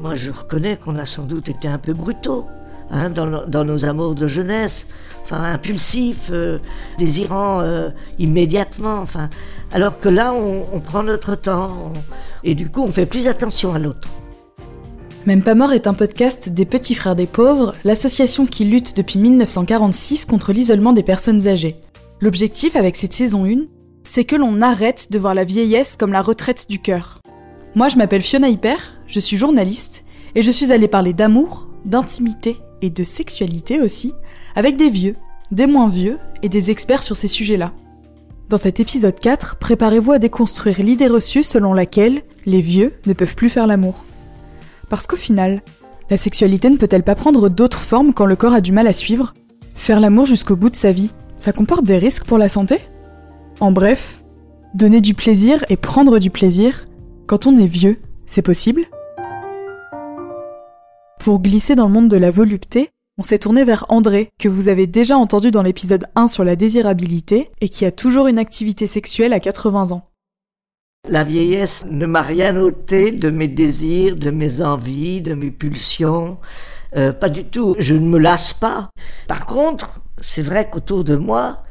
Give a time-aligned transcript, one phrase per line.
[0.00, 2.46] moi je reconnais qu'on a sans doute été un peu brutaux
[2.90, 4.86] hein, dans, nos amours de jeunesse,
[5.22, 6.58] enfin impulsifs, euh,
[6.98, 9.28] désirant euh, immédiatement, enfin.
[9.72, 11.92] Alors que là, on, prend notre temps
[12.42, 14.08] et du coup, on fait plus attention à l'autre.
[15.26, 19.20] Même pas mort est un podcast des Petits Frères des Pauvres, l'association qui lutte depuis
[19.20, 21.76] 1946 contre l'isolement des personnes âgées.
[22.20, 23.66] L'objectif avec cette saison 1,
[24.02, 27.19] c'est que l'on arrête de voir la vieillesse comme la retraite du cœur.
[27.76, 30.02] Moi, je m'appelle Fiona Hyper, je suis journaliste,
[30.34, 34.12] et je suis allée parler d'amour, d'intimité et de sexualité aussi,
[34.56, 35.14] avec des vieux,
[35.52, 37.72] des moins vieux et des experts sur ces sujets-là.
[38.48, 43.36] Dans cet épisode 4, préparez-vous à déconstruire l'idée reçue selon laquelle les vieux ne peuvent
[43.36, 44.04] plus faire l'amour.
[44.88, 45.62] Parce qu'au final,
[46.10, 48.92] la sexualité ne peut-elle pas prendre d'autres formes quand le corps a du mal à
[48.92, 49.32] suivre?
[49.76, 52.80] Faire l'amour jusqu'au bout de sa vie, ça comporte des risques pour la santé?
[53.60, 54.24] En bref,
[54.74, 56.86] donner du plaisir et prendre du plaisir,
[57.30, 58.86] quand on est vieux, c'est possible?
[61.20, 64.66] Pour glisser dans le monde de la volupté, on s'est tourné vers André, que vous
[64.66, 68.88] avez déjà entendu dans l'épisode 1 sur la désirabilité et qui a toujours une activité
[68.88, 70.02] sexuelle à 80 ans.
[71.08, 76.36] La vieillesse ne m'a rien ôté de mes désirs, de mes envies, de mes pulsions.
[76.96, 77.76] Euh, pas du tout.
[77.78, 78.90] Je ne me lasse pas.
[79.28, 81.62] Par contre, c'est vrai qu'autour de moi,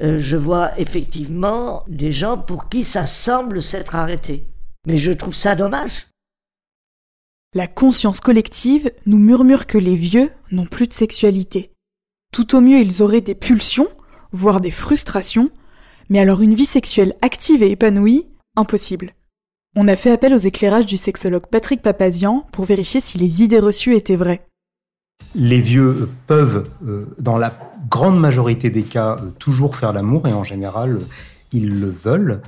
[0.00, 4.46] euh, je vois effectivement des gens pour qui ça semble s'être arrêté.
[4.86, 6.08] Mais je trouve ça dommage.
[7.54, 11.70] La conscience collective nous murmure que les vieux n'ont plus de sexualité.
[12.32, 13.88] Tout au mieux, ils auraient des pulsions,
[14.32, 15.50] voire des frustrations,
[16.08, 19.14] mais alors une vie sexuelle active et épanouie, impossible.
[19.76, 23.60] On a fait appel aux éclairages du sexologue Patrick Papazian pour vérifier si les idées
[23.60, 24.46] reçues étaient vraies.
[25.34, 27.52] Les vieux peuvent, euh, dans la
[27.88, 31.00] grande majorité des cas, euh, toujours faire l'amour et en général,
[31.52, 32.40] ils le veulent.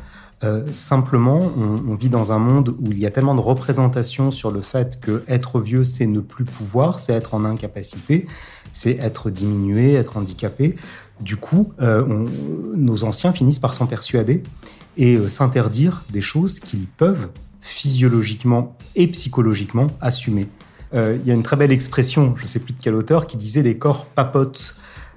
[0.44, 4.50] Euh, simplement, on, vit dans un monde où il y a tellement de représentations sur
[4.50, 8.26] le fait que être vieux, c'est ne plus pouvoir, c'est être en incapacité,
[8.75, 10.76] c'est être diminué, être handicapé.
[11.20, 14.42] Du coup, nos anciens finissent par s'en persuader
[14.98, 17.28] et s'interdire des choses qu'ils peuvent
[17.66, 20.48] physiologiquement et psychologiquement assumer.
[20.94, 23.26] Euh, il y a une très belle expression, je ne sais plus de quel auteur,
[23.26, 24.76] qui disait les corps papotent.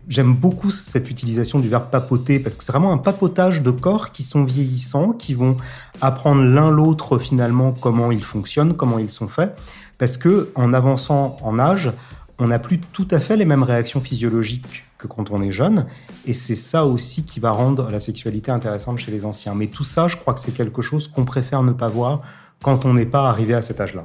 [0.10, 4.12] J'aime beaucoup cette utilisation du verbe papoter parce que c'est vraiment un papotage de corps
[4.12, 5.56] qui sont vieillissants, qui vont
[6.02, 9.56] apprendre l'un l'autre finalement comment ils fonctionnent, comment ils sont faits.
[10.00, 11.92] Parce que en avançant en âge,
[12.40, 15.86] on n'a plus tout à fait les mêmes réactions physiologiques que quand on est jeune.
[16.26, 19.54] Et c'est ça aussi qui va rendre la sexualité intéressante chez les anciens.
[19.54, 22.22] Mais tout ça, je crois que c'est quelque chose qu'on préfère ne pas voir
[22.64, 24.04] quand on n'est pas arrivé à cet âge-là.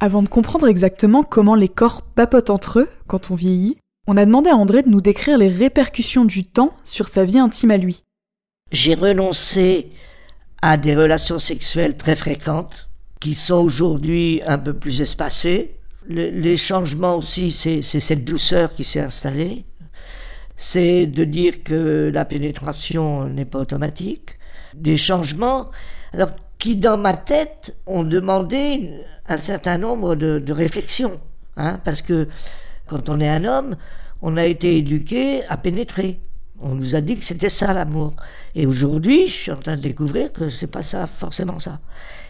[0.00, 3.76] Avant de comprendre exactement comment les corps papotent entre eux quand on vieillit,
[4.06, 7.38] on a demandé à André de nous décrire les répercussions du temps sur sa vie
[7.38, 8.04] intime à lui.
[8.72, 9.90] J'ai renoncé
[10.62, 12.88] à des relations sexuelles très fréquentes,
[13.20, 15.76] qui sont aujourd'hui un peu plus espacées.
[16.08, 19.64] les changements aussi, c'est cette douceur qui s'est installée.
[20.56, 24.38] C'est de dire que la pénétration n'est pas automatique.
[24.74, 25.70] Des changements,
[26.12, 28.90] alors qui dans ma tête ont demandé
[29.28, 31.20] un certain nombre de, réflexions.
[31.56, 32.28] Hein, parce que
[32.86, 33.76] quand on est un homme,
[34.22, 36.20] on a été éduqué à pénétrer.
[36.60, 38.14] On nous a dit que c'était ça l'amour.
[38.54, 41.80] Et aujourd'hui, je suis en train de découvrir que c'est pas ça, forcément ça.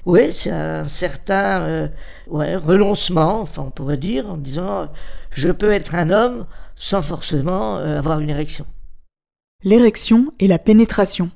[0.07, 1.89] Oui, c'est un certain euh,
[2.27, 4.89] ouais, renoncement, enfin on pourrait dire, en disant
[5.31, 8.67] je peux être un homme sans forcément euh, avoir une érection.
[9.63, 11.31] L'érection et la pénétration.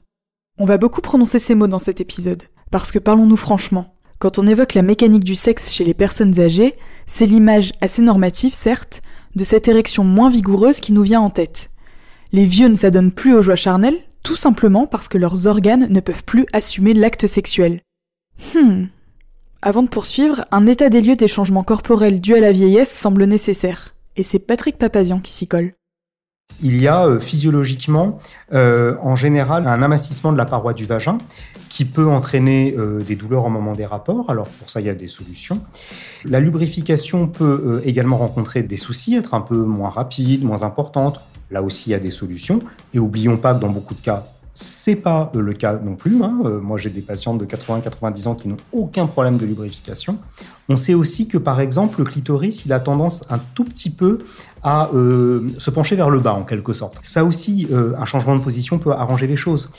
[0.59, 4.47] On va beaucoup prononcer ces mots dans cet épisode, parce que parlons-nous franchement, quand on
[4.47, 6.77] évoque la mécanique du sexe chez les personnes âgées,
[7.07, 9.01] c'est l'image assez normative, certes,
[9.38, 11.71] de cette érection moins vigoureuse qui nous vient en tête.
[12.32, 16.00] Les vieux ne s'adonnent plus aux joies charnelles, tout simplement parce que leurs organes ne
[16.00, 17.81] peuvent plus assumer l'acte sexuel.
[18.54, 18.87] Hmm.
[19.62, 23.25] Avant de poursuivre, un état des lieux des changements corporels dus à la vieillesse semble
[23.25, 23.94] nécessaire.
[24.16, 25.72] Et c'est Patrick Papazian qui s'y colle.
[26.60, 28.19] Il y a euh, physiologiquement,
[28.53, 31.18] euh, en général, un amincissement de la paroi du vagin
[31.68, 34.28] qui peut entraîner euh, des douleurs au moment des rapports.
[34.28, 35.60] Alors pour ça, il y a des solutions.
[36.24, 41.21] La lubrification peut également rencontrer des soucis, être un peu moins rapide, moins importante.
[41.53, 42.60] Là aussi, il y a des solutions.
[42.92, 44.24] Et oublions pas que dans beaucoup de cas,
[44.60, 46.21] c'est pas le cas non plus.
[46.21, 46.37] Hein.
[46.60, 50.19] moi, j'ai des patientes de 80-90 ans qui n'ont aucun problème de lubrification.
[50.69, 54.19] On sait aussi que, par exemple, le clitoris, il a tendance un tout petit peu
[54.65, 56.99] à euh, se pencher vers le bas, en quelque sorte.
[57.05, 59.71] Ça aussi, euh, un changement de position peut arranger les choses.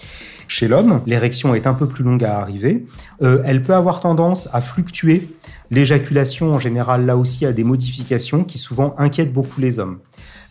[0.47, 2.85] Chez l'homme, l'érection est un peu plus longue à arriver.
[3.21, 5.27] Euh, elle peut avoir tendance à fluctuer.
[5.71, 9.99] L'éjaculation, en général, là aussi, a des modifications qui souvent inquiètent beaucoup les hommes.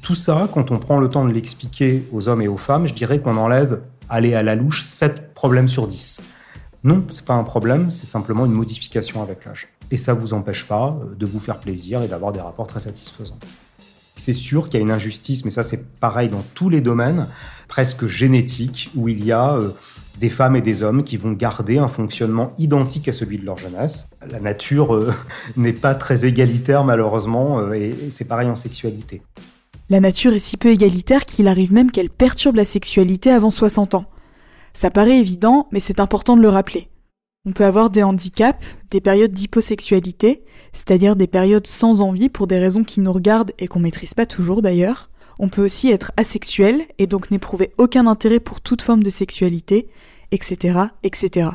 [0.03, 2.93] Tout ça, quand on prend le temps de l'expliquer aux hommes et aux femmes, je
[2.93, 6.21] dirais qu'on enlève aller à la louche 7 problèmes sur 10.
[6.85, 9.69] Non, c'est pas un problème, c'est simplement une modification avec l'âge.
[9.91, 13.39] et ça vous empêche pas de vous faire plaisir et d'avoir des rapports très satisfaisants.
[14.17, 17.27] C'est sûr qu'il y a une injustice, mais ça c'est pareil dans tous les domaines,
[17.69, 19.57] presque génétiques, où il y a
[20.19, 23.59] des femmes et des hommes qui vont garder un fonctionnement identique à celui de leur
[23.59, 24.09] jeunesse.
[24.29, 25.13] La nature euh,
[25.57, 29.23] n'est pas très égalitaire malheureusement, euh, et c'est pareil en sexualité.
[29.91, 33.95] La nature est si peu égalitaire qu'il arrive même qu'elle perturbe la sexualité avant 60
[33.95, 34.05] ans.
[34.75, 36.89] Ça paraît évident, mais c'est important de le rappeler.
[37.47, 40.45] On peut avoir des handicaps, des périodes d'hyposexualité,
[40.75, 44.27] c'est-à-dire des périodes sans envie pour des raisons qui nous regardent et qu'on maîtrise pas
[44.27, 45.09] toujours d'ailleurs.
[45.39, 49.89] On peut aussi être asexuel et donc n'éprouver aucun intérêt pour toute forme de sexualité,
[50.33, 51.51] etc., etc.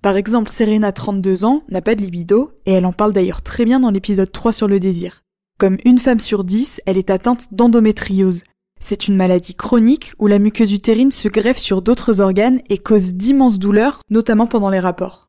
[0.00, 3.64] Par exemple, Serena, 32 ans, n'a pas de libido, et elle en parle d'ailleurs très
[3.64, 5.24] bien dans l'épisode 3 sur le désir.
[5.58, 8.44] Comme une femme sur dix, elle est atteinte d'endométriose.
[8.80, 13.14] C'est une maladie chronique où la muqueuse utérine se greffe sur d'autres organes et cause
[13.14, 15.26] d'immenses douleurs, notamment pendant les rapports.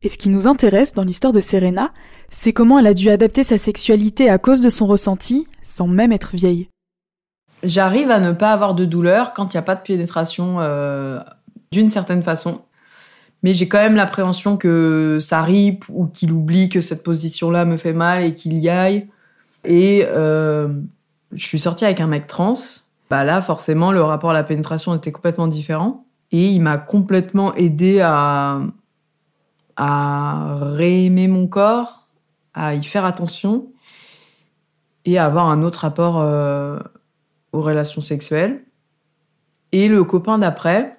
[0.00, 1.92] Et ce qui nous intéresse dans l'histoire de Serena,
[2.30, 6.12] c'est comment elle a dû adapter sa sexualité à cause de son ressenti, sans même
[6.12, 6.70] être vieille.
[7.62, 11.20] J'arrive à ne pas avoir de douleur quand il n'y a pas de pénétration euh,
[11.72, 12.62] d'une certaine façon.
[13.42, 17.76] Mais j'ai quand même l'appréhension que ça ripe ou qu'il oublie que cette position-là me
[17.76, 19.08] fait mal et qu'il y aille.
[19.64, 20.68] Et euh,
[21.32, 22.54] je suis sortie avec un mec trans.
[23.10, 26.04] Bah là, forcément, le rapport à la pénétration était complètement différent.
[26.30, 28.60] Et il m'a complètement aidé à,
[29.76, 32.06] à réaimer mon corps,
[32.52, 33.68] à y faire attention
[35.04, 36.78] et à avoir un autre rapport euh,
[37.52, 38.64] aux relations sexuelles.
[39.72, 40.98] Et le copain d'après,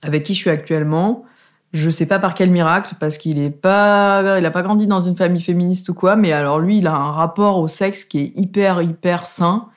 [0.00, 1.24] avec qui je suis actuellement,
[1.72, 5.00] je sais pas par quel miracle, parce qu'il est pas, il a pas grandi dans
[5.00, 8.20] une famille féministe ou quoi, mais alors lui, il a un rapport au sexe qui
[8.20, 9.68] est hyper, hyper sain,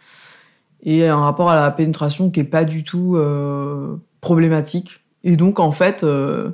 [0.84, 5.04] et un rapport à la pénétration qui est pas du tout euh, problématique.
[5.24, 6.52] Et donc, en fait, euh,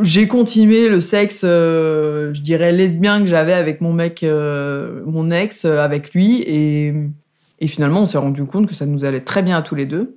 [0.00, 5.64] j'ai continué le sexe, euh, je dirais lesbien que j'avais avec mon mec, mon ex,
[5.64, 6.94] avec lui, et,
[7.58, 9.86] et finalement, on s'est rendu compte que ça nous allait très bien à tous les
[9.86, 10.16] deux.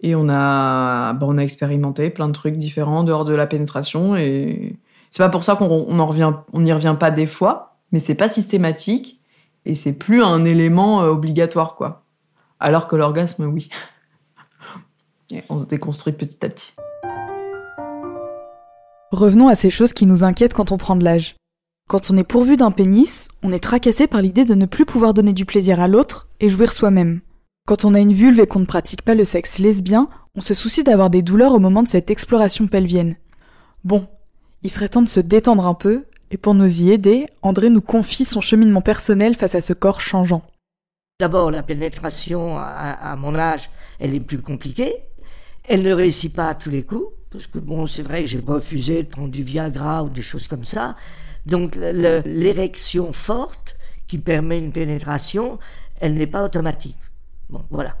[0.00, 4.16] Et on a, bah, on a expérimenté plein de trucs différents dehors de la pénétration.
[4.16, 4.76] Et
[5.10, 5.94] c'est pas pour ça qu'on
[6.54, 9.20] n'y revient pas des fois, mais c'est pas systématique
[9.64, 12.04] et c'est plus un élément euh, obligatoire, quoi.
[12.60, 13.68] Alors que l'orgasme, oui.
[15.30, 16.72] Et on se déconstruit petit à petit.
[19.12, 21.36] Revenons à ces choses qui nous inquiètent quand on prend de l'âge.
[21.88, 25.14] Quand on est pourvu d'un pénis, on est tracassé par l'idée de ne plus pouvoir
[25.14, 27.20] donner du plaisir à l'autre et jouir soi-même.
[27.68, 30.54] Quand on a une vulve et qu'on ne pratique pas le sexe lesbien, on se
[30.54, 33.16] soucie d'avoir des douleurs au moment de cette exploration pelvienne.
[33.84, 34.06] Bon,
[34.62, 37.82] il serait temps de se détendre un peu, et pour nous y aider, André nous
[37.82, 40.40] confie son cheminement personnel face à ce corps changeant.
[41.20, 43.68] D'abord, la pénétration à, mon âge,
[44.00, 44.94] elle est plus compliquée.
[45.64, 48.40] Elle ne réussit pas à tous les coups, parce que bon, c'est vrai que j'ai
[48.40, 50.96] refusé de prendre du Viagra ou des choses comme ça.
[51.44, 53.76] Donc l'érection forte
[54.06, 55.58] qui permet une pénétration,
[56.00, 56.96] elle n'est pas automatique.
[57.50, 57.96] Bon, voilà.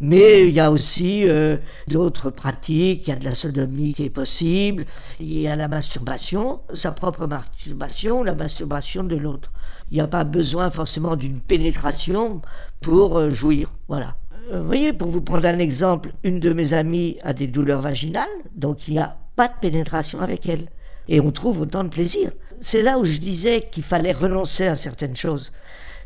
[0.00, 1.56] Mais il y a aussi euh,
[1.88, 4.84] d'autres pratiques, il y a de la sodomie qui est possible,
[5.18, 9.52] il y a la masturbation, sa propre masturbation, la masturbation de l'autre.
[9.90, 12.42] Il n'y a pas besoin forcément d'une pénétration
[12.80, 13.72] pour euh, jouir.
[13.88, 14.16] Voilà.
[14.52, 17.80] Euh, vous voyez, pour vous prendre un exemple, une de mes amies a des douleurs
[17.80, 20.68] vaginales, donc il n'y a pas de pénétration avec elle.
[21.08, 22.30] Et on trouve autant de plaisir.
[22.60, 25.52] C'est là où je disais qu'il fallait renoncer à certaines choses.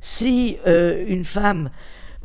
[0.00, 1.70] Si une femme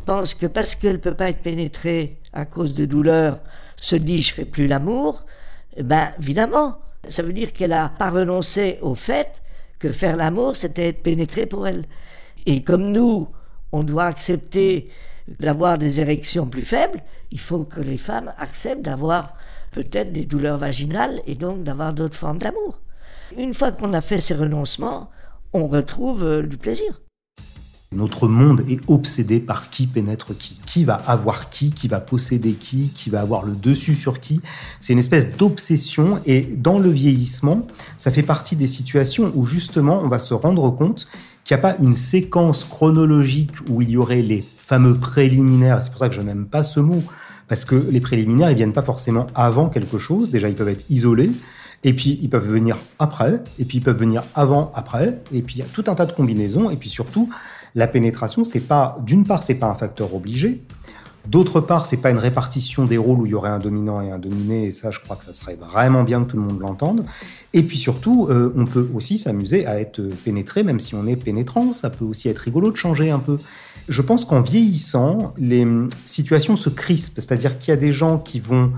[0.08, 3.40] pense que parce qu'elle ne peut pas être pénétrée à cause de douleurs,
[3.76, 5.26] se dit je fais plus l'amour,
[5.76, 9.44] eh ben évidemment, ça veut dire qu'elle n'a pas renoncé au fait
[9.80, 11.86] que faire l'amour, c'était être pénétrée pour elle.
[12.46, 13.28] Et comme nous,
[13.74, 14.90] on doit accepter
[15.40, 19.36] d'avoir des érections plus faibles, il faut que les femmes acceptent d'avoir
[19.72, 22.80] peut-être des douleurs vaginales et donc d'avoir d'autres formes d'amour.
[23.38, 25.10] Une fois qu'on a fait ces renoncements,
[25.52, 27.02] on retrouve euh, du plaisir.
[27.94, 30.60] Notre monde est obsédé par qui pénètre qui.
[30.65, 34.41] Qui va avoir qui, qui va posséder qui, qui va avoir le dessus sur qui.
[34.82, 37.65] C'est une espèce d'obsession et dans le vieillissement,
[37.98, 41.08] ça fait partie des situations où justement on va se rendre compte
[41.46, 45.82] qu'il n'y a pas une séquence chronologique où il y aurait les fameux préliminaires.
[45.82, 47.01] C'est pour ça que je n'aime pas ce mot.
[47.48, 50.29] Parce que les préliminaires, ils viennent pas forcément avant quelque chose.
[50.29, 51.32] Déjà, ils peuvent être isolés.
[51.84, 53.41] Et puis, ils peuvent venir après.
[53.60, 55.22] Et puis, ils peuvent venir avant, après.
[55.32, 56.70] Et puis, il y a tout un tas de combinaisons.
[56.70, 57.29] Et puis, surtout,
[57.77, 60.62] la pénétration, c'est pas, d'une part, c'est pas un facteur obligé.
[61.27, 64.10] D'autre part, c'est pas une répartition des rôles où il y aurait un dominant et
[64.10, 66.60] un dominé, et ça, je crois que ça serait vraiment bien que tout le monde
[66.60, 67.05] l'entende.
[67.53, 71.17] Et puis surtout, euh, on peut aussi s'amuser à être pénétré, même si on est
[71.17, 71.72] pénétrant.
[71.72, 73.38] Ça peut aussi être rigolo de changer un peu.
[73.88, 75.67] Je pense qu'en vieillissant, les
[76.05, 78.72] situations se crispent, c'est-à-dire qu'il y a des gens qui vont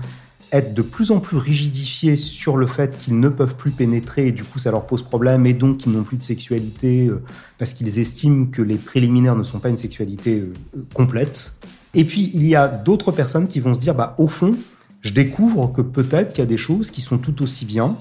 [0.52, 4.32] être de plus en plus rigidifiés sur le fait qu'ils ne peuvent plus pénétrer et
[4.32, 7.22] du coup ça leur pose problème et donc qu'ils n'ont plus de sexualité euh,
[7.58, 10.52] parce qu'ils estiment que les préliminaires ne sont pas une sexualité euh,
[10.94, 11.54] complète.
[11.94, 14.54] Et puis il y a d'autres personnes qui vont se dire bah au fond,
[15.02, 17.96] je découvre que peut-être qu'il y a des choses qui sont tout aussi bien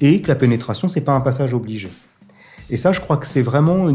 [0.00, 1.90] et que la pénétration c'est pas un passage obligé.
[2.72, 3.86] Et ça, je crois que c'est vraiment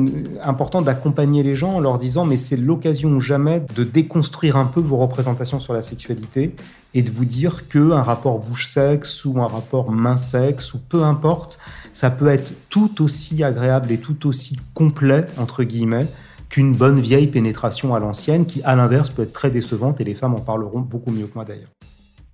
[0.44, 4.66] important d'accompagner les gens en leur disant, mais c'est l'occasion ou jamais de déconstruire un
[4.66, 6.56] peu vos représentations sur la sexualité
[6.94, 11.58] et de vous dire que un rapport bouche-sexe ou un rapport main-sexe ou peu importe,
[11.92, 16.06] ça peut être tout aussi agréable et tout aussi complet, entre guillemets,
[16.48, 20.14] qu'une bonne vieille pénétration à l'ancienne qui, à l'inverse, peut être très décevante et les
[20.14, 21.72] femmes en parleront beaucoup mieux que moi d'ailleurs.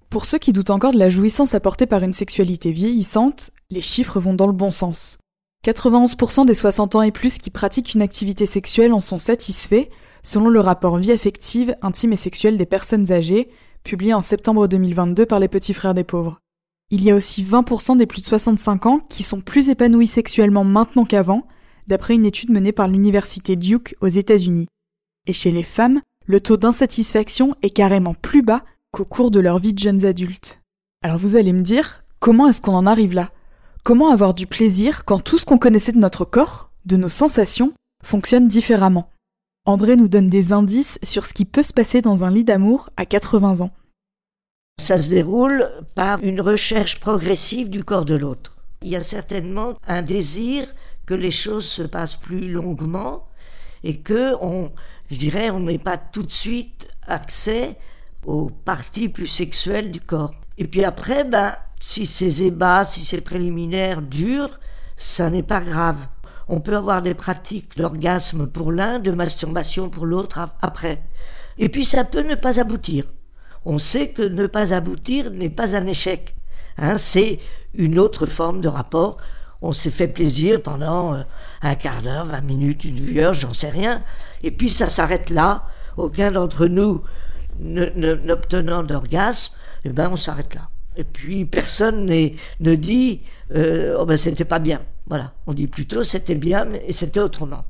[0.09, 4.19] Pour ceux qui doutent encore de la jouissance apportée par une sexualité vieillissante, les chiffres
[4.19, 5.19] vont dans le bon sens.
[5.63, 9.87] 91% des 60 ans et plus qui pratiquent une activité sexuelle en sont satisfaits,
[10.21, 13.49] selon le rapport Vie affective, intime et sexuelle des personnes âgées,
[13.83, 16.39] publié en septembre 2022 par les Petits Frères des Pauvres.
[16.89, 20.65] Il y a aussi 20% des plus de 65 ans qui sont plus épanouis sexuellement
[20.65, 21.47] maintenant qu'avant,
[21.87, 24.67] d'après une étude menée par l'université Duke aux États-Unis.
[25.27, 29.59] Et chez les femmes, le taux d'insatisfaction est carrément plus bas qu'au cours de leur
[29.59, 30.59] vie de jeunes adultes.
[31.03, 33.31] Alors vous allez me dire, comment est-ce qu'on en arrive là?
[33.85, 37.73] Comment avoir du plaisir quand tout ce qu'on connaissait de notre corps, de nos sensations,
[38.01, 39.09] fonctionne différemment?
[39.65, 42.91] André nous donne des indices sur ce qui peut se passer dans un lit d'amour
[42.95, 43.71] à 80 ans.
[44.81, 48.55] Ça se déroule par une recherche progressive du corps de l'autre.
[48.83, 50.65] Il y a certainement un désir
[51.05, 53.27] que les choses se passent plus longuement
[53.83, 54.71] et que on,
[55.11, 57.77] je dirais, on n'ait pas tout de suite accès
[58.25, 60.35] aux parties plus sexuelles du corps.
[60.57, 64.57] Et puis après, ben, si ces ébats, si ces préliminaires durent,
[64.95, 65.97] ça n'est pas grave.
[66.47, 71.03] On peut avoir des pratiques d'orgasme pour l'un, de masturbation pour l'autre après.
[71.57, 73.03] Et puis ça peut ne pas aboutir.
[73.65, 76.37] On sait que ne pas aboutir n'est pas un échec.
[76.77, 77.39] Hein, c'est
[77.73, 79.17] une autre forme de rapport.
[79.61, 81.23] On s'est fait plaisir pendant euh,
[81.61, 84.03] un quart d'heure, vingt minutes, une demi-heure, j'en sais rien.
[84.41, 85.67] Et puis ça s'arrête là.
[85.97, 87.03] Aucun d'entre nous
[87.59, 90.69] n'obtenant d'orgasme, eh ben on s'arrête là.
[90.95, 93.21] Et puis personne ne dit
[93.55, 94.81] euh, oh ben c'était pas bien.
[95.07, 97.65] Voilà, on dit plutôt c'était bien et c'était autrement.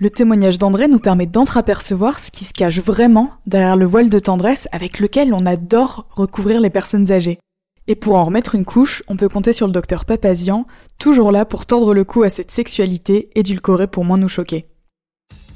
[0.00, 4.18] Le témoignage d'André nous permet d'entreapercevoir ce qui se cache vraiment derrière le voile de
[4.20, 7.40] tendresse avec lequel on adore recouvrir les personnes âgées.
[7.88, 10.66] Et pour en remettre une couche, on peut compter sur le docteur Papazian,
[10.98, 14.66] toujours là pour tordre le cou à cette sexualité édulcorée pour moins nous choquer.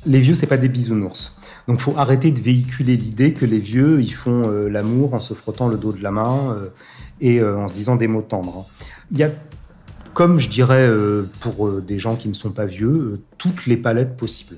[0.04, 1.36] Les vieux, c'est pas des bisounours.
[1.68, 5.32] Donc faut arrêter de véhiculer l'idée que les vieux, ils font euh, l'amour en se
[5.32, 6.64] frottant le dos de la main euh,
[7.20, 8.66] et euh, en se disant des mots tendres.
[9.12, 9.30] Il y a,
[10.12, 10.90] comme je dirais
[11.40, 14.56] pour des gens qui ne sont pas vieux, toutes les palettes possibles.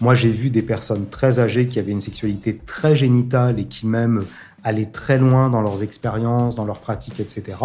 [0.00, 3.86] Moi, j'ai vu des personnes très âgées qui avaient une sexualité très génitale et qui
[3.86, 4.24] même
[4.62, 7.56] allaient très loin dans leurs expériences, dans leurs pratiques, etc.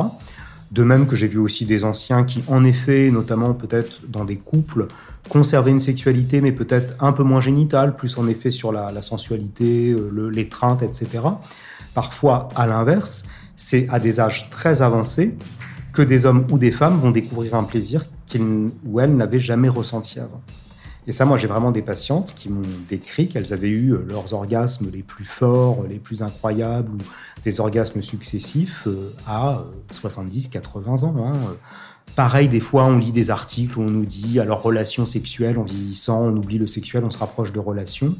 [0.71, 4.37] De même que j'ai vu aussi des anciens qui, en effet, notamment peut-être dans des
[4.37, 4.87] couples,
[5.27, 9.91] conservaient une sexualité, mais peut-être un peu moins génitale, plus en effet sur la, sensualité,
[9.91, 11.07] euh, l'étreinte, etc.
[11.95, 15.35] Parfois, à l'inverse, c'est à des âges très avancés
[15.91, 19.69] que des hommes ou des femmes vont découvrir un plaisir qu'ils ou elles n'avaient jamais
[19.69, 20.41] ressenti avant.
[21.09, 24.31] Et ça, moi, j'ai vraiment des patientes qui m'ont décrit qu'elles avaient eu euh, leurs
[24.35, 26.97] orgasmes les plus forts, les plus incroyables, ou
[27.43, 31.15] des orgasmes successifs euh, à 70, 80 ans.
[31.25, 31.31] Hein.
[32.15, 35.63] Pareil, des fois, on lit des articles où on nous dit, alors, relation sexuelle, en
[35.63, 38.13] vieillissant, on oublie le sexuel, on se rapproche de relations.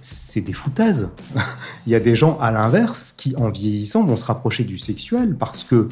[0.00, 1.10] C'est des foutaises.
[1.86, 5.36] Il y a des gens, à l'inverse, qui, en vieillissant, vont se rapprocher du sexuel
[5.38, 5.90] parce que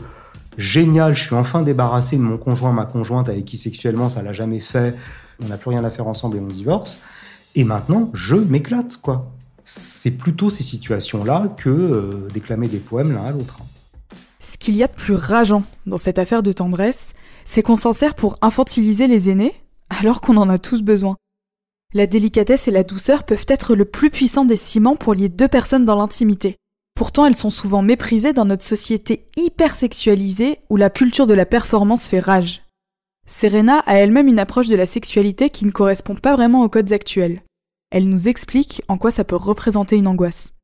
[0.57, 4.33] génial, je suis enfin débarrassé de mon conjoint, ma conjointe avec qui sexuellement ça l'a
[4.33, 4.95] jamais fait,
[5.43, 6.99] on n'a plus rien à faire ensemble et on divorce.
[7.55, 9.33] Et maintenant, je m'éclate, quoi.
[9.65, 13.59] C'est plutôt ces situations-là que euh, déclamer des poèmes l'un à l'autre.
[14.41, 17.13] Ce qu'il y a de plus rageant dans cette affaire de tendresse,
[17.45, 19.55] c'est qu'on s'en sert pour infantiliser les aînés,
[19.89, 21.17] alors qu'on en a tous besoin.
[21.95, 25.49] La délicatesse et la douceur peuvent être le plus puissant des ciments pour lier deux
[25.49, 26.57] personnes dans l'intimité.
[26.95, 31.47] Pourtant, elles sont souvent méprisées dans notre société hyper sexualisée où la culture de la
[31.47, 32.62] performance fait rage.
[33.27, 36.93] Serena a elle-même une approche de la sexualité qui ne correspond pas vraiment aux codes
[36.93, 37.43] actuels.
[37.91, 40.55] Elle nous explique en quoi ça peut représenter une angoisse.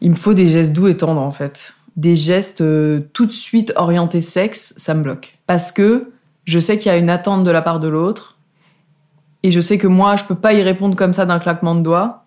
[0.00, 1.74] Il me faut des gestes doux et tendres en fait.
[1.96, 5.38] Des gestes euh, tout de suite orientés sexe, ça me bloque.
[5.46, 6.12] Parce que
[6.44, 8.38] je sais qu'il y a une attente de la part de l'autre.
[9.42, 11.82] Et je sais que moi, je peux pas y répondre comme ça d'un claquement de
[11.82, 12.26] doigts.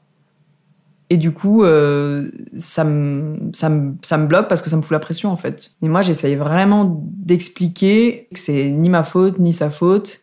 [1.12, 3.70] Et du coup, euh, ça, me, ça,
[4.02, 5.74] ça bloque parce que ça me fout la pression, en fait.
[5.82, 10.22] Et moi, j'essaye vraiment d'expliquer que c'est ni ma faute, ni sa faute.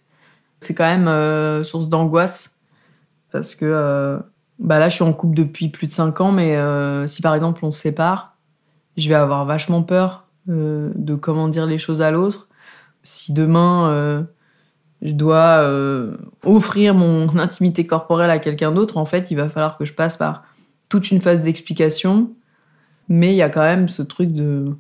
[0.61, 2.57] C'est quand même euh, source d'angoisse.
[3.33, 4.19] Parce que euh,
[4.59, 6.57] bah là, je suis en couple depuis plus de 5 ans, mais
[7.07, 8.39] si par exemple on se sépare,
[8.97, 12.49] je vais avoir vachement peur de comment dire les choses à l'autre.
[13.03, 14.27] Si demain
[15.03, 15.63] je dois
[16.47, 20.17] offrir mon intimité corporelle à quelqu'un d'autre, en fait, il va falloir que je passe
[20.17, 20.45] par
[20.89, 22.31] toute une phase d'explication.
[23.09, 24.77] Mais il y a quand même ce truc de,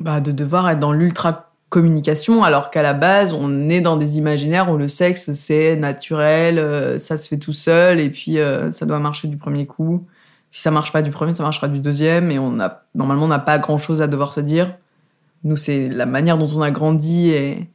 [0.00, 4.16] bah, de devoir être dans l'ultra communication, alors qu'à la base, on est dans des
[4.16, 8.38] imaginaires où le sexe, c'est naturel, ça se fait tout seul, et puis
[8.70, 10.06] ça doit marcher du premier coup
[10.50, 12.30] si ça marche pas du premier, ça marchera du deuxième.
[12.30, 14.74] Et on a, normalement, on n'a pas grand chose à devoir se dire.
[15.44, 17.68] Nous, c'est la manière dont on a grandi et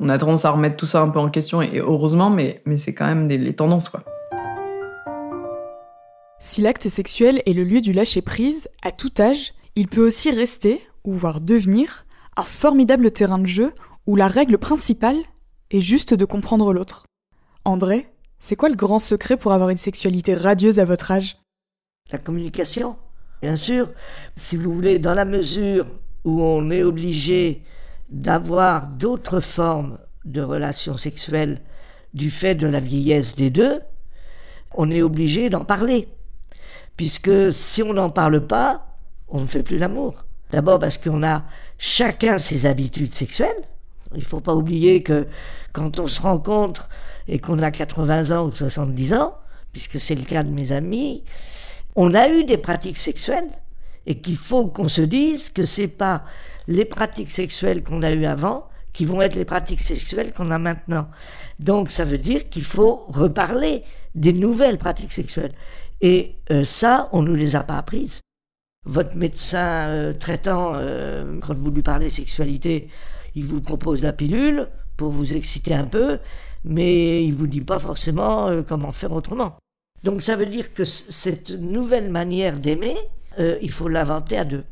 [0.00, 1.62] on a tendance à remettre tout ça un peu en question.
[1.62, 4.04] Et heureusement, mais, mais c'est quand même des, les tendances, quoi.
[6.44, 10.82] Si l'acte sexuel est le lieu du lâcher-prise, à tout âge, il peut aussi rester,
[11.04, 12.04] ou voire devenir,
[12.36, 13.72] un formidable terrain de jeu
[14.06, 15.18] où la règle principale
[15.70, 17.06] est juste de comprendre l'autre.
[17.64, 18.08] André,
[18.40, 21.38] c'est quoi le grand secret pour avoir une sexualité radieuse à votre âge?
[22.10, 22.96] La communication.
[23.40, 23.90] Bien sûr,
[24.34, 25.86] si vous voulez, dans la mesure
[26.24, 27.62] où on est obligé
[28.10, 31.62] d'avoir d'autres formes de relations sexuelles
[32.14, 33.80] du fait de la vieillesse des deux,
[34.74, 36.08] on est obligé d'en parler.
[37.02, 38.86] Puisque si on n'en parle pas,
[39.26, 40.24] on ne fait plus l'amour.
[40.52, 41.42] D'abord parce qu'on a
[41.76, 43.64] chacun ses habitudes sexuelles.
[44.14, 45.26] Il ne faut pas oublier que
[45.72, 46.88] quand on se rencontre
[47.26, 49.34] et qu'on a 80 ans ou 70 ans,
[49.72, 51.24] puisque c'est le cas de mes amis,
[51.96, 53.50] on a eu des pratiques sexuelles
[54.06, 56.22] et qu'il faut qu'on se dise que c'est pas
[56.68, 60.58] les pratiques sexuelles qu'on a eues avant qui vont être les pratiques sexuelles qu'on a
[60.60, 61.08] maintenant.
[61.58, 63.82] Donc ça veut dire qu'il faut reparler
[64.14, 65.52] des nouvelles pratiques sexuelles.
[66.02, 68.20] Et euh, ça, on ne les a pas apprises.
[68.84, 72.88] Votre médecin euh, traitant, euh, quand vous lui parlez sexualité,
[73.36, 76.18] il vous propose la pilule pour vous exciter un peu,
[76.64, 79.56] mais il vous dit pas forcément comment faire autrement.
[80.02, 82.94] Donc ça veut dire que cette nouvelle manière d'aimer,
[83.38, 84.64] il faut l'inventer à deux.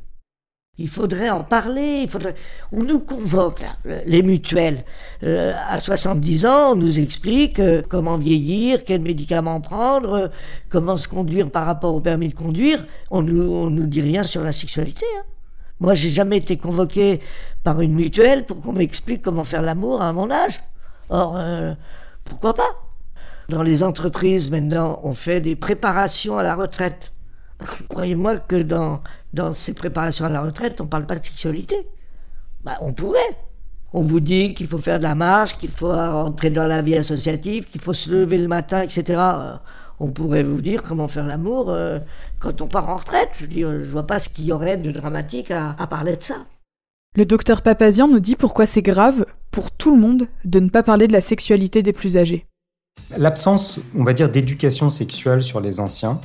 [0.81, 2.01] Il faudrait en parler.
[2.03, 2.35] Il faudrait...
[2.73, 4.85] On nous convoque, là, les mutuelles.
[5.23, 10.31] Euh, à 70 ans, on nous explique euh, comment vieillir, quels médicaments prendre,
[10.71, 12.85] comment se conduire par rapport au permis de conduire.
[13.11, 15.05] On nous, nous dit rien sur la sexualité.
[15.19, 15.25] Hein.
[15.81, 17.21] Moi, j'ai jamais été convoqué
[17.63, 20.61] par une mutuelle pour qu'on m'explique comment faire l'amour à mon âge.
[21.11, 21.39] Or,
[22.25, 22.69] pourquoi pas?
[23.49, 27.13] Dans les entreprises, maintenant, on fait des préparations à la retraite.
[27.89, 31.77] Croyez-moi que dans, dans ces préparations à la retraite, on ne parle pas de sexualité.
[32.65, 33.19] Bah, on pourrait.
[33.93, 36.97] On vous dit qu'il faut faire de la marche, qu'il faut entrer dans la vie
[36.97, 39.03] associative, qu'il faut se lever le matin, etc.
[39.19, 39.55] Euh,
[39.99, 41.99] on pourrait vous dire comment faire l'amour euh,
[42.39, 43.31] quand on part en retraite.
[43.39, 46.37] Je ne vois pas ce qu'il y aurait de dramatique à, à parler de ça.
[47.17, 50.85] Le docteur Papazian nous dit pourquoi c'est grave, pour tout le monde, de ne pas
[50.85, 52.47] parler de la sexualité des plus âgés.
[53.17, 56.21] L'absence, on va dire, d'éducation sexuelle sur les anciens,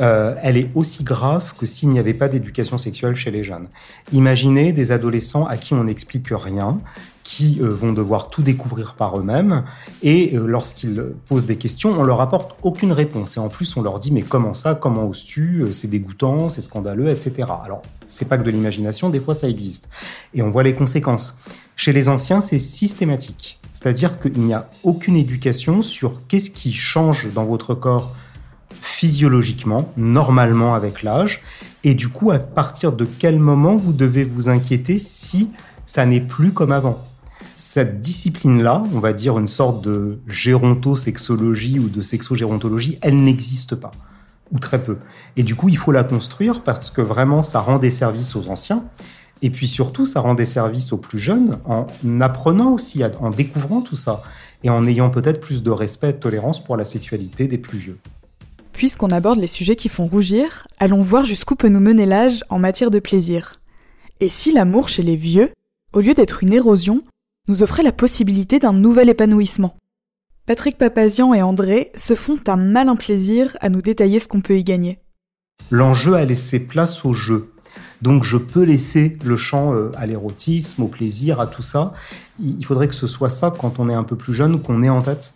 [0.00, 3.68] euh, elle est aussi grave que s'il n'y avait pas d'éducation sexuelle chez les jeunes.
[4.12, 6.80] Imaginez des adolescents à qui on n'explique rien,
[7.22, 9.64] qui euh, vont devoir tout découvrir par eux-mêmes,
[10.02, 13.36] et euh, lorsqu'ils posent des questions, on leur apporte aucune réponse.
[13.36, 17.08] Et en plus, on leur dit mais comment ça, comment oses-tu, c'est dégoûtant, c'est scandaleux,
[17.08, 17.48] etc.
[17.64, 19.88] Alors, c'est pas que de l'imagination, des fois ça existe.
[20.34, 21.36] Et on voit les conséquences.
[21.76, 23.58] Chez les anciens, c'est systématique.
[23.72, 28.14] C'est-à-dire qu'il n'y a aucune éducation sur qu'est-ce qui change dans votre corps
[28.80, 31.42] physiologiquement, normalement avec l'âge,
[31.82, 35.50] et du coup à partir de quel moment vous devez vous inquiéter si
[35.86, 37.02] ça n'est plus comme avant?
[37.56, 43.92] Cette discipline-là, on va dire une sorte de gérontosexologie ou de sexogérontologie, elle n'existe pas,
[44.50, 44.96] ou très peu.
[45.36, 48.48] Et du coup, il faut la construire parce que vraiment, ça rend des services aux
[48.48, 48.84] anciens.
[49.42, 51.86] Et puis surtout, ça rend des services aux plus jeunes en
[52.20, 54.22] apprenant aussi, en découvrant tout ça
[54.62, 57.78] et en ayant peut-être plus de respect et de tolérance pour la sexualité des plus
[57.78, 57.98] vieux.
[58.74, 62.58] Puisqu'on aborde les sujets qui font rougir, allons voir jusqu'où peut nous mener l'âge en
[62.58, 63.60] matière de plaisir.
[64.20, 65.50] Et si l'amour chez les vieux,
[65.92, 67.02] au lieu d'être une érosion,
[67.46, 69.76] nous offrait la possibilité d'un nouvel épanouissement
[70.46, 74.58] Patrick Papazian et André se font un malin plaisir à nous détailler ce qu'on peut
[74.58, 74.98] y gagner.
[75.70, 77.52] L'enjeu a laissé place au jeu.
[78.02, 81.94] Donc je peux laisser le champ euh, à l'érotisme, au plaisir, à tout ça.
[82.40, 84.90] Il faudrait que ce soit ça quand on est un peu plus jeune, qu'on ait
[84.90, 85.32] en tête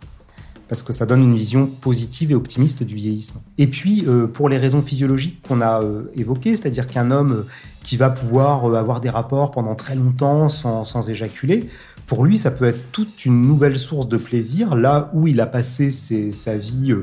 [0.69, 3.41] parce que ça donne une vision positive et optimiste du vieillissement.
[3.57, 7.43] Et puis, euh, pour les raisons physiologiques qu'on a euh, évoquées, c'est-à-dire qu'un homme
[7.83, 11.67] qui va pouvoir avoir des rapports pendant très longtemps sans, sans, éjaculer,
[12.05, 15.47] pour lui, ça peut être toute une nouvelle source de plaisir, là où il a
[15.47, 16.93] passé sa vie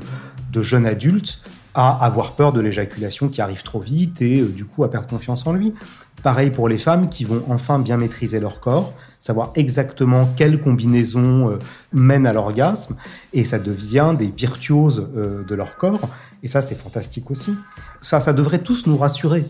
[0.52, 1.40] de jeune adulte
[1.76, 5.06] à avoir peur de l'éjaculation qui arrive trop vite et euh, du coup à perdre
[5.06, 5.74] confiance en lui.
[6.22, 11.50] Pareil pour les femmes qui vont enfin bien maîtriser leur corps, savoir exactement quelle combinaison
[11.50, 11.58] euh,
[11.92, 12.96] mène à l'orgasme,
[13.34, 16.08] et ça devient des virtuoses euh, de leur corps,
[16.42, 17.54] et ça c'est fantastique aussi.
[18.00, 19.44] Ça, ça devrait tous nous rassurer.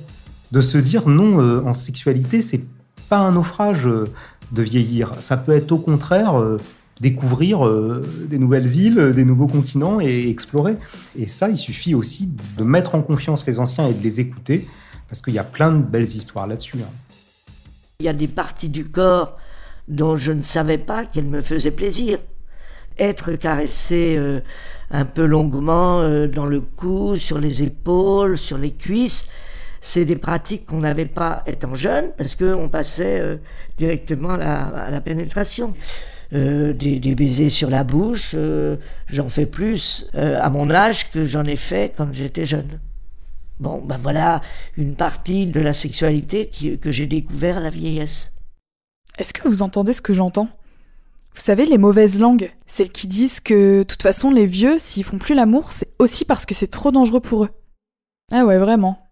[0.50, 2.62] de se dire non, en sexualité, c'est
[3.08, 5.12] pas un naufrage de vieillir.
[5.20, 6.34] Ça peut être au contraire
[6.98, 7.60] euh, découvrir
[8.28, 10.76] des nouvelles îles, des nouveaux continents et explorer.
[11.18, 14.66] Et ça, il suffit aussi de mettre en confiance les anciens et de les écouter,
[15.08, 16.78] parce qu'il y a plein de belles histoires là-dessus.
[16.78, 16.90] Hein.
[18.00, 19.36] Il y a des parties du corps
[19.88, 22.18] dont je ne savais pas qu'elles me faisaient plaisir.
[22.98, 24.18] Être caressé
[24.90, 29.28] un peu longuement dans le cou, sur les épaules, sur les cuisses,
[29.86, 33.36] c'est des pratiques qu'on n'avait pas étant jeune, parce qu'on passait euh,
[33.78, 35.74] directement à la, pénétration.
[36.32, 38.76] Euh, des, baisers sur la bouche, euh,
[39.08, 42.80] j'en fais plus à mon âge que j'en ai fait quand j'étais jeune.
[43.58, 44.42] Bon, ben voilà
[44.76, 48.32] une partie de la sexualité que j'ai découvert à la vieillesse.
[49.18, 50.48] Est-ce que vous entendez ce que j'entends?
[51.34, 55.04] Vous savez, les mauvaises langues, celles qui disent que, de toute façon, les vieux, s'ils
[55.04, 57.50] font plus l'amour, c'est aussi parce que c'est trop dangereux pour eux.
[58.32, 59.05] Ah ouais, vraiment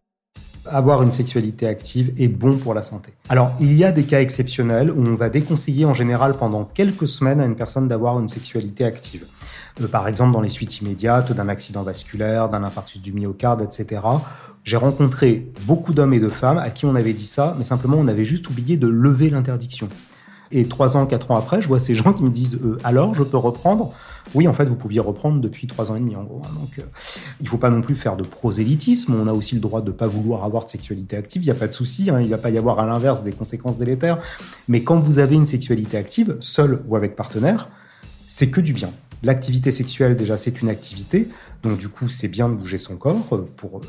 [0.66, 3.12] avoir une sexualité active est bon pour la santé.
[3.28, 7.08] Alors, il y a des cas exceptionnels où on va déconseiller en général pendant quelques
[7.08, 9.26] semaines à une personne d'avoir une sexualité active.
[9.80, 14.02] Euh, par exemple, dans les suites immédiates d'un accident vasculaire, d'un infarctus du myocarde, etc.
[14.62, 17.96] J'ai rencontré beaucoup d'hommes et de femmes à qui on avait dit ça, mais simplement
[17.98, 19.88] on avait juste oublié de lever l'interdiction.
[20.54, 23.14] Et trois ans, quatre ans après, je vois ces gens qui me disent euh, alors,
[23.14, 23.92] je peux reprendre?
[24.34, 26.40] Oui, en fait, vous pouviez reprendre depuis trois ans et demi, en gros.
[26.44, 26.50] Hein.
[26.58, 26.82] Donc, euh,
[27.40, 29.14] il ne faut pas non plus faire de prosélytisme.
[29.14, 31.42] On a aussi le droit de ne pas vouloir avoir de sexualité active.
[31.42, 32.08] Il n'y a pas de souci.
[32.08, 32.20] Hein.
[32.20, 34.20] Il ne va pas y avoir à l'inverse des conséquences délétères.
[34.68, 37.66] Mais quand vous avez une sexualité active, seul ou avec partenaire,
[38.26, 38.90] c'est que du bien.
[39.22, 41.28] L'activité sexuelle, déjà, c'est une activité.
[41.62, 43.80] Donc, du coup, c'est bien de bouger son corps pour euh,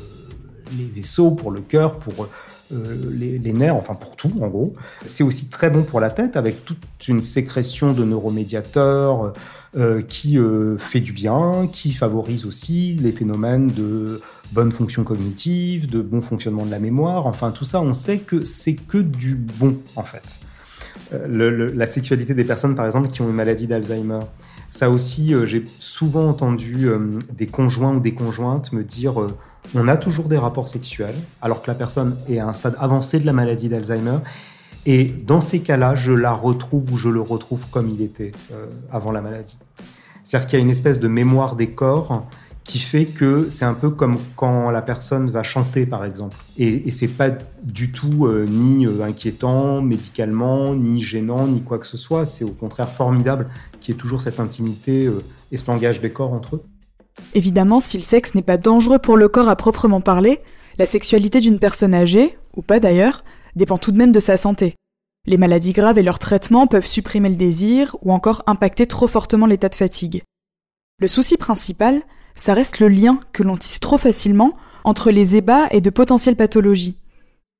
[0.76, 2.28] les vaisseaux, pour le cœur, pour
[2.72, 4.74] euh, les, nerfs, enfin pour tout en gros.
[5.04, 9.32] C'est aussi très bon pour la tête avec toute une sécrétion de neuromédiateurs
[9.76, 14.20] euh, qui euh, fait du bien, qui favorise aussi les phénomènes de
[14.52, 17.26] bonne fonction cognitive, de bon fonctionnement de la mémoire.
[17.26, 20.40] Enfin tout ça, on sait que c'est que du bon en fait.
[21.12, 24.20] la sexualité des personnes par exemple qui ont une maladie d'Alzheimer.
[24.76, 26.86] Ça aussi, j'ai souvent entendu
[27.32, 29.14] des conjoints ou des conjointes me dire
[29.74, 33.18] on a toujours des rapports sexuels, alors que la personne est à un stade avancé
[33.18, 34.18] de la maladie d'Alzheimer.
[34.84, 38.66] Et dans ces cas-là, je la retrouve ou je le retrouve comme il était euh,
[38.92, 39.56] avant la maladie.
[40.22, 42.26] C'est-à-dire qu'il y a une espèce de mémoire des corps
[42.66, 46.36] qui fait que c'est un peu comme quand la personne va chanter, par exemple.
[46.58, 47.30] Et, c'est pas
[47.62, 52.26] du tout euh, ni euh, inquiétant médicalement, ni gênant, ni quoi que ce soit.
[52.26, 53.48] C'est au contraire formidable
[53.80, 55.08] qu'il y ait toujours cette intimité
[55.52, 56.64] et ce langage des corps entre eux.
[57.34, 60.40] Évidemment, si le sexe n'est pas dangereux pour le corps à proprement parler,
[60.78, 63.24] la sexualité d'une personne âgée, ou pas d'ailleurs,
[63.54, 64.74] dépend tout de même de sa santé.
[65.26, 69.46] Les maladies graves et leur traitement peuvent supprimer le désir ou encore impacter trop fortement
[69.46, 70.22] l'état de fatigue.
[70.98, 72.02] Le souci principal,
[72.36, 76.36] ça reste le lien que l'on tisse trop facilement entre les ébats et de potentielles
[76.36, 76.96] pathologies.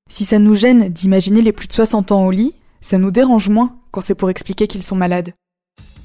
[0.09, 3.49] Si ça nous gêne d'imaginer les plus de 60 ans au lit, ça nous dérange
[3.49, 5.33] moins quand c'est pour expliquer qu'ils sont malades.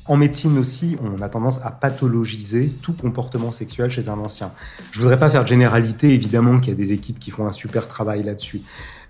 [0.07, 4.51] En médecine aussi, on a tendance à pathologiser tout comportement sexuel chez un ancien.
[4.91, 7.53] Je voudrais pas faire de généralité, évidemment qu'il y a des équipes qui font un
[7.53, 8.63] super travail là-dessus.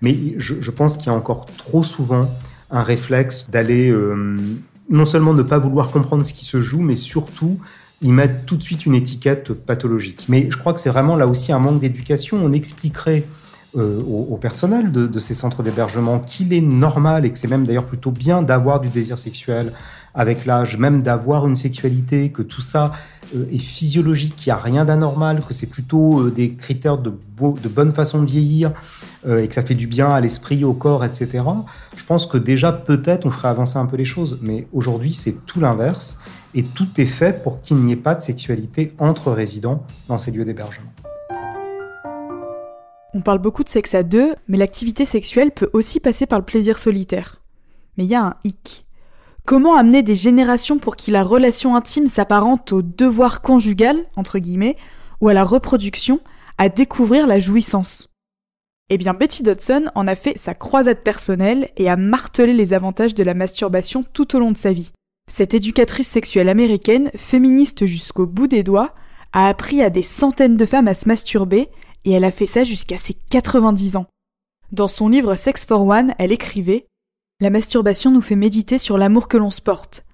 [0.02, 2.30] Mais je, pense qu'il y a encore trop souvent
[2.70, 4.36] un réflexe d'aller euh,
[4.90, 7.58] non seulement ne pas vouloir comprendre ce qui se joue, mais surtout
[8.02, 10.26] y mettre tout de suite une étiquette pathologique.
[10.28, 12.38] Mais je crois que c'est vraiment là aussi un manque d'éducation.
[12.42, 13.24] On expliquerait
[13.74, 17.86] euh, au, personnel de, ces centres d'hébergement qu'il est normal et que c'est même d'ailleurs
[17.86, 19.72] plutôt bien d'avoir du désir sexuel
[20.14, 22.92] avec l'âge, même d'avoir une sexualité, que tout ça
[23.34, 27.08] euh, est physiologique, qu'il n'y a rien d'anormal, que c'est plutôt euh, des critères de,
[27.08, 28.72] de, bonne façon de vieillir
[29.26, 31.42] et que ça fait du bien à l'esprit, au corps, etc.
[31.96, 35.46] Je pense que déjà peut-être on ferait avancer un peu les choses, mais aujourd'hui c'est
[35.46, 36.18] tout l'inverse
[36.54, 40.30] et tout est fait pour qu'il n'y ait pas de sexualité entre résidents dans ces
[40.30, 40.92] lieux d'hébergement.
[43.14, 46.44] On parle beaucoup de sexe à deux, mais l'activité sexuelle peut aussi passer par le
[46.44, 47.42] plaisir solitaire.
[47.98, 48.86] Mais il y a un hic.
[49.44, 54.76] Comment amener des générations pour que la relation intime s'apparente au devoir conjugal, entre guillemets,
[55.20, 56.20] ou à la reproduction,
[56.58, 58.08] à découvrir la jouissance?
[58.88, 63.14] Eh bien, Betty Dodson en a fait sa croisade personnelle et a martelé les avantages
[63.14, 64.92] de la masturbation tout au long de sa vie.
[65.30, 68.94] Cette éducatrice sexuelle américaine, féministe jusqu'au bout des doigts,
[69.32, 71.68] a appris à des centaines de femmes à se masturber
[72.04, 74.06] et elle a fait ça jusqu'à ses 90 ans.
[74.72, 76.86] Dans son livre Sex for One, elle écrivait
[77.42, 80.04] la masturbation nous fait méditer sur l'amour que l'on se porte.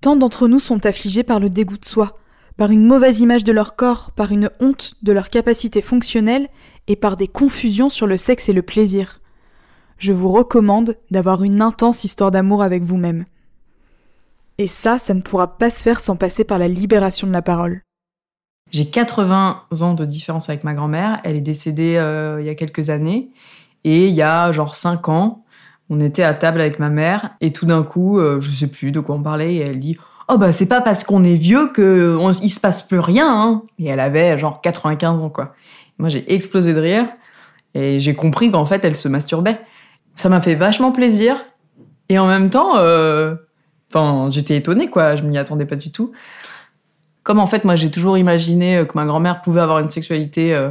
[0.00, 2.14] Tant d'entre nous sont affligés par le dégoût de soi,
[2.56, 6.48] par une mauvaise image de leur corps, par une honte de leur capacité fonctionnelle
[6.86, 9.20] et par des confusions sur le sexe et le plaisir.
[9.98, 13.26] Je vous recommande d'avoir une intense histoire d'amour avec vous-même.
[14.62, 17.42] Et ça, ça ne pourra pas se faire sans passer par la libération de la
[17.42, 17.82] parole.
[18.70, 21.18] J'ai 80 ans de différence avec ma grand-mère.
[21.24, 23.30] Elle est décédée euh, il y a quelques années.
[23.82, 25.42] Et il y a genre 5 ans,
[25.90, 28.92] on était à table avec ma mère et tout d'un coup, euh, je sais plus
[28.92, 29.98] de quoi on parlait et elle dit
[30.28, 33.26] Oh bah c'est pas parce qu'on est vieux que il se passe plus rien.
[33.28, 33.62] Hein.
[33.80, 35.56] Et elle avait genre 95 ans quoi.
[35.98, 37.08] moi j'ai explosé de rire
[37.74, 39.60] et j'ai compris qu'en fait elle se masturbait.
[40.14, 41.42] Ça m'a fait vachement plaisir
[42.08, 43.34] et en même temps, euh,
[43.92, 45.16] enfin j'étais étonnée quoi.
[45.16, 46.12] Je m'y attendais pas du tout.
[47.22, 50.70] Comme en fait moi j'ai toujours imaginé que ma grand-mère pouvait avoir une sexualité euh,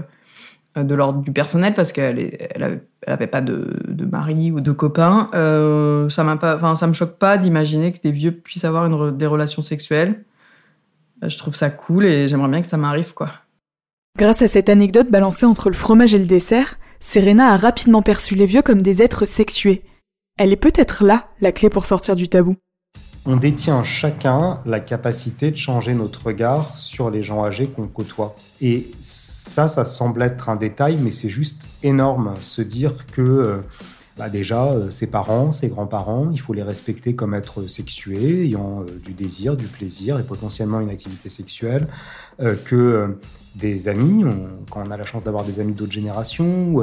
[0.77, 2.17] euh, de l'ordre du personnel parce qu'elle
[2.55, 5.27] elle avait, pas de, de, mari ou de copain.
[5.33, 8.85] Euh, ça m'a pas, enfin ça me choque pas d'imaginer que des vieux puissent avoir
[8.85, 10.23] une, des relations sexuelles.
[11.23, 13.31] Euh, je trouve ça cool et j'aimerais bien que ça m'arrive quoi.
[14.17, 18.35] Grâce à cette anecdote balancée entre le fromage et le dessert, Serena a rapidement perçu
[18.35, 19.83] les vieux comme des êtres sexués.
[20.37, 22.55] Elle est peut-être là la clé pour sortir du tabou
[23.25, 28.35] on détient chacun la capacité de changer notre regard sur les gens âgés qu'on côtoie.
[28.61, 32.33] Et ça, ça semble être un détail, mais c'est juste énorme.
[32.41, 33.57] Se dire que euh,
[34.17, 38.81] bah déjà, euh, ses parents, ses grands-parents, il faut les respecter comme êtres sexués, ayant
[38.81, 41.87] euh, du désir, du plaisir et potentiellement une activité sexuelle,
[42.65, 43.17] que
[43.55, 44.25] des amis,
[44.71, 46.81] quand on a la chance d'avoir des amis d'autres générations,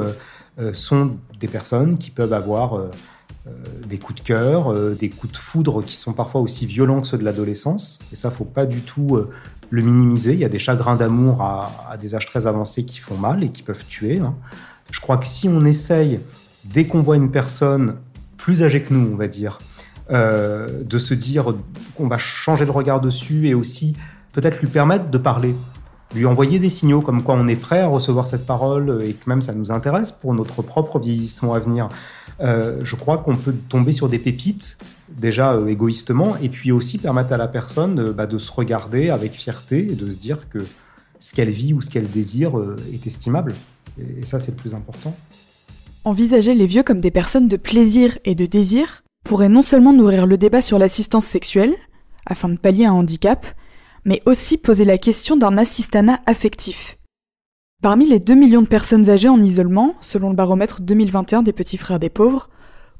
[0.71, 2.79] sont des personnes qui peuvent avoir
[3.87, 7.07] des coups de cœur, euh, des coups de foudre qui sont parfois aussi violents que
[7.07, 7.99] ceux de l'adolescence.
[8.11, 9.29] Et ça, faut pas du tout euh,
[9.69, 10.33] le minimiser.
[10.33, 13.49] Il y a des chagrins d'amour à, des âges très avancés qui font mal et
[13.49, 14.19] qui peuvent tuer.
[14.19, 14.35] Hein.
[14.91, 16.19] Je crois que si on essaye,
[16.65, 17.95] dès qu'on voit une personne
[18.37, 19.59] plus âgée que nous, on va dire,
[20.09, 21.53] de se dire
[21.95, 23.95] qu'on va changer le regard dessus et aussi
[24.33, 25.53] peut-être lui permettre de parler
[26.15, 29.29] lui envoyer des signaux comme quoi on est prêt à recevoir cette parole et que
[29.29, 31.89] même ça nous intéresse pour notre propre vieillissement à venir.
[32.41, 34.77] Euh, je crois qu'on peut tomber sur des pépites,
[35.09, 39.09] déjà euh, égoïstement, et puis aussi permettre à la personne euh, bah, de se regarder
[39.09, 40.59] avec fierté et de se dire que
[41.19, 42.53] ce qu'elle vit ou ce qu'elle désire
[42.93, 43.53] est estimable.
[43.99, 45.13] Et, et ça, c'est le plus important.
[46.05, 50.25] Envisager les vieux comme des personnes de plaisir et de désir pourrait non seulement nourrir
[50.25, 51.75] le débat sur l'assistance sexuelle,
[52.25, 53.45] afin de pallier un handicap,
[54.05, 56.98] mais aussi poser la question d'un assistanat affectif.
[57.81, 61.77] Parmi les 2 millions de personnes âgées en isolement, selon le baromètre 2021 des petits
[61.77, 62.49] frères des pauvres,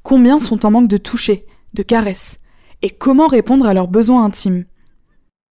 [0.03, 2.39] combien sont en manque de toucher, de caresses,
[2.81, 4.63] et comment répondre à leurs besoins intimes?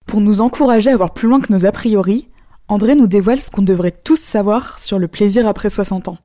[0.06, 2.30] Pour nous encourager à voir plus loin que nos a priori,
[2.68, 6.18] André nous dévoile ce qu'on devrait tous savoir sur le plaisir après 60 ans.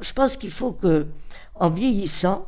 [0.00, 1.06] Je pense qu'il faut que,
[1.54, 2.46] en vieillissant,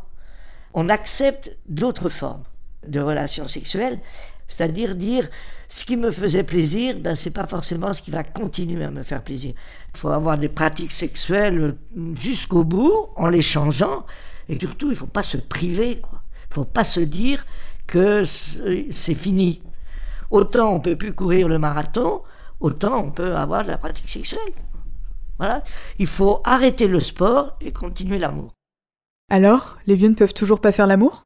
[0.73, 2.45] on accepte d'autres formes
[2.87, 4.01] de relations sexuelles
[4.49, 5.29] c'est-à-dire dire
[5.69, 9.03] ce qui me faisait plaisir, ben, c'est pas forcément ce qui va continuer à me
[9.03, 9.53] faire plaisir.
[9.95, 11.77] Il faut avoir des pratiques sexuelles
[12.19, 14.07] jusqu'au bout, en les changeant,
[14.49, 16.01] et surtout, il faut pas se priver.
[16.51, 17.45] Il faut pas se dire
[17.87, 18.25] que
[18.93, 19.63] c'est fini.
[20.31, 22.23] Autant on peut plus courir le marathon,
[22.61, 24.53] autant on peut avoir de la pratique sexuelle.
[25.39, 25.63] Voilà.
[25.99, 28.53] Il faut arrêter le sport et continuer l'amour.
[29.31, 31.25] Alors, les vieux ne peuvent toujours pas faire l'amour?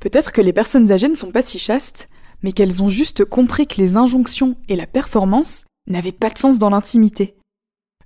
[0.00, 2.08] Peut-être que les personnes âgées ne sont pas si chastes,
[2.42, 6.58] mais qu'elles ont juste compris que les injonctions et la performance n'avaient pas de sens
[6.58, 7.36] dans l'intimité.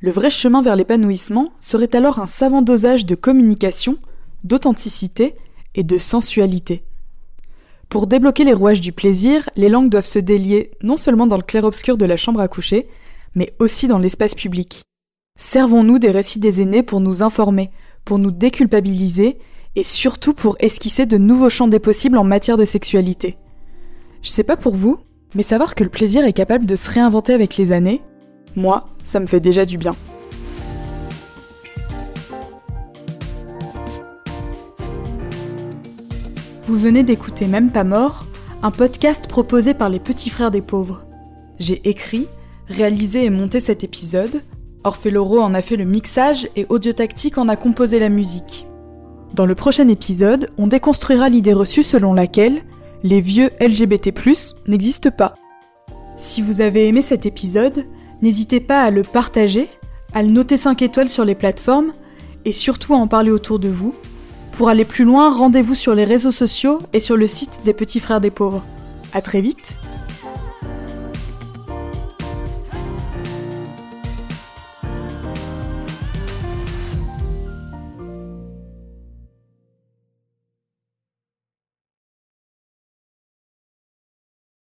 [0.00, 3.98] Le vrai chemin vers l'épanouissement serait alors un savant dosage de communication,
[4.44, 5.34] d'authenticité
[5.74, 6.84] et de sensualité.
[7.88, 11.42] Pour débloquer les rouages du plaisir, les langues doivent se délier non seulement dans le
[11.42, 12.86] clair-obscur de la chambre à coucher,
[13.34, 14.82] mais aussi dans l'espace public.
[15.38, 17.70] Servons-nous des récits des aînés pour nous informer,
[18.04, 19.38] pour nous déculpabiliser
[19.74, 23.38] et surtout pour esquisser de nouveaux champs des possibles en matière de sexualité.
[24.22, 24.98] Je sais pas pour vous,
[25.35, 28.02] mais savoir que le plaisir est capable de se réinventer avec les années,
[28.57, 29.94] moi, ça me fait déjà du bien.
[36.64, 38.26] Vous venez d'écouter Même pas mort,
[38.62, 41.04] un podcast proposé par les petits frères des pauvres.
[41.59, 42.26] J'ai écrit,
[42.66, 44.42] réalisé et monté cet épisode.
[44.85, 48.66] Orphée Loro en a fait le mixage et Audio Tactique en a composé la musique.
[49.35, 52.62] Dans le prochain épisode, on déconstruira l'idée reçue selon laquelle
[53.02, 54.12] les vieux LGBT+,
[54.66, 55.34] n'existent pas.
[56.16, 57.87] Si vous avez aimé cet épisode,
[58.22, 59.68] n'hésitez pas à le partager,
[60.12, 61.92] à le noter 5 étoiles sur les plateformes
[62.44, 63.94] et surtout à en parler autour de vous.
[64.52, 68.00] Pour aller plus loin, rendez-vous sur les réseaux sociaux et sur le site des Petits
[68.00, 68.64] Frères des Pauvres.
[69.12, 69.76] À très vite